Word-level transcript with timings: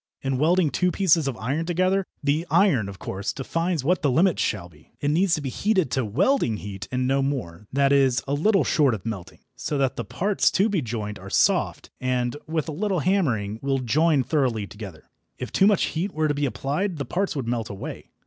In 0.23 0.39
welding 0.39 0.71
two 0.71 0.89
pieces 0.91 1.27
of 1.27 1.37
iron 1.37 1.67
together, 1.67 2.07
the 2.23 2.47
iron, 2.49 2.89
of 2.89 2.97
course, 2.97 3.31
defines 3.31 3.83
what 3.83 4.01
the 4.01 4.09
limit 4.09 4.39
shall 4.39 4.67
be. 4.67 4.93
It 4.99 5.11
needs 5.11 5.35
to 5.35 5.41
be 5.41 5.49
heated 5.49 5.91
to 5.91 6.03
"welding 6.03 6.57
heat" 6.57 6.87
and 6.91 7.05
no 7.05 7.21
more 7.21 7.67
that 7.71 7.91
is, 7.91 8.23
a 8.27 8.33
little 8.33 8.63
short 8.63 8.95
of 8.95 9.05
melting 9.05 9.41
so 9.55 9.77
that 9.77 9.97
the 9.97 10.03
parts 10.03 10.49
to 10.53 10.69
be 10.69 10.81
joined 10.81 11.19
are 11.19 11.29
soft, 11.29 11.91
and, 12.01 12.35
with 12.47 12.67
a 12.67 12.71
little 12.71 13.01
hammering, 13.01 13.59
will 13.61 13.77
join 13.77 14.23
thoroughly 14.23 14.65
together. 14.65 15.03
If 15.37 15.51
too 15.51 15.67
much 15.67 15.83
heat 15.93 16.13
were 16.13 16.27
to 16.27 16.33
be 16.33 16.47
applied 16.47 16.97
the 16.97 17.05
parts 17.05 17.35
would 17.35 17.47
melt 17.47 17.69
away. 17.69 18.09